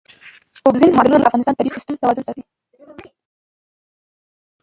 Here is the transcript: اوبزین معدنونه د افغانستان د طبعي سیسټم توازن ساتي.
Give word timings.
اوبزین 0.65 0.91
معدنونه 0.95 1.21
د 1.21 1.27
افغانستان 1.29 1.53
د 1.53 1.57
طبعي 1.59 1.71
سیسټم 1.75 1.95
توازن 2.01 2.23
ساتي. 2.25 2.43